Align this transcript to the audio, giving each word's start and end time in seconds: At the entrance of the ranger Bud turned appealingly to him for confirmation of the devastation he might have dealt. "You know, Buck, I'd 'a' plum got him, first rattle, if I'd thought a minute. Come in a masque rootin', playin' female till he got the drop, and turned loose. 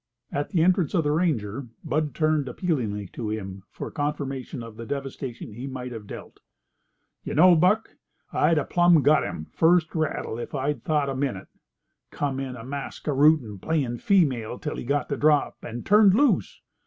At 0.31 0.49
the 0.49 0.63
entrance 0.63 0.95
of 0.95 1.03
the 1.03 1.11
ranger 1.11 1.67
Bud 1.83 2.15
turned 2.15 2.49
appealingly 2.49 3.05
to 3.09 3.29
him 3.29 3.61
for 3.69 3.91
confirmation 3.91 4.63
of 4.63 4.75
the 4.75 4.83
devastation 4.87 5.53
he 5.53 5.67
might 5.67 5.91
have 5.91 6.07
dealt. 6.07 6.39
"You 7.23 7.35
know, 7.35 7.55
Buck, 7.55 7.97
I'd 8.33 8.57
'a' 8.57 8.63
plum 8.65 9.03
got 9.03 9.23
him, 9.23 9.45
first 9.51 9.93
rattle, 9.93 10.39
if 10.39 10.55
I'd 10.55 10.83
thought 10.83 11.07
a 11.09 11.15
minute. 11.15 11.49
Come 12.09 12.39
in 12.39 12.55
a 12.55 12.65
masque 12.65 13.05
rootin', 13.05 13.59
playin' 13.59 13.99
female 13.99 14.57
till 14.57 14.77
he 14.77 14.85
got 14.85 15.07
the 15.07 15.17
drop, 15.17 15.57
and 15.63 15.85
turned 15.85 16.15
loose. 16.15 16.61